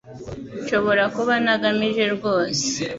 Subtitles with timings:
[0.61, 2.65] Nshobora kuba ntagamije rwose